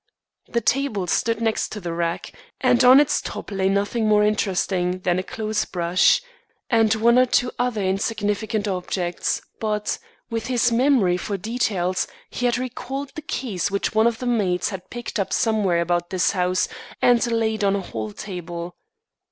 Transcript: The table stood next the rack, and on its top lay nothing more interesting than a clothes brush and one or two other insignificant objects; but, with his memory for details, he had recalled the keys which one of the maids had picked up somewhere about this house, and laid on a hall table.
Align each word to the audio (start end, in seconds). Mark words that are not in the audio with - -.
The 0.47 0.61
table 0.61 1.05
stood 1.05 1.43
next 1.43 1.79
the 1.79 1.93
rack, 1.93 2.33
and 2.59 2.83
on 2.83 2.99
its 2.99 3.21
top 3.21 3.51
lay 3.51 3.69
nothing 3.69 4.07
more 4.07 4.23
interesting 4.23 4.97
than 5.01 5.19
a 5.19 5.21
clothes 5.21 5.63
brush 5.65 6.23
and 6.71 6.91
one 6.95 7.19
or 7.19 7.27
two 7.27 7.51
other 7.59 7.83
insignificant 7.83 8.67
objects; 8.67 9.43
but, 9.59 9.99
with 10.27 10.47
his 10.47 10.71
memory 10.71 11.17
for 11.17 11.37
details, 11.37 12.07
he 12.31 12.47
had 12.47 12.57
recalled 12.57 13.11
the 13.13 13.21
keys 13.21 13.69
which 13.69 13.93
one 13.93 14.07
of 14.07 14.17
the 14.17 14.25
maids 14.25 14.69
had 14.69 14.89
picked 14.89 15.19
up 15.19 15.31
somewhere 15.31 15.81
about 15.81 16.09
this 16.09 16.31
house, 16.31 16.67
and 16.99 17.27
laid 17.31 17.63
on 17.63 17.75
a 17.75 17.81
hall 17.81 18.11
table. 18.11 18.73